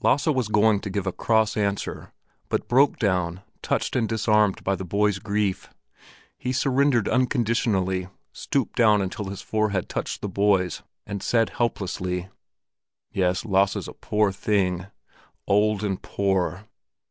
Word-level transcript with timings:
Lasse 0.00 0.28
was 0.28 0.48
going 0.48 0.80
to 0.80 0.88
give 0.88 1.06
a 1.06 1.12
cross 1.12 1.58
answer, 1.58 2.14
but 2.48 2.68
broke 2.68 2.98
down, 2.98 3.42
touched 3.60 3.94
and 3.94 4.08
disarmed 4.08 4.64
by 4.64 4.76
the 4.76 4.82
boy's 4.86 5.18
grief. 5.18 5.68
He 6.38 6.52
surrendered 6.54 7.06
unconditionally, 7.06 8.08
stooped 8.32 8.76
down 8.76 9.02
until 9.02 9.26
his 9.26 9.42
forehead 9.42 9.90
touched 9.90 10.22
the 10.22 10.28
boy's, 10.30 10.82
and 11.06 11.22
said 11.22 11.50
helplessly, 11.50 12.30
"Yes, 13.12 13.44
Lasse's 13.44 13.86
a 13.86 13.92
poor 13.92 14.32
thing—old 14.32 15.84
and 15.84 16.00
poor! 16.00 16.64